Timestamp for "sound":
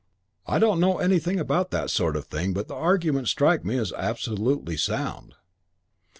4.75-5.35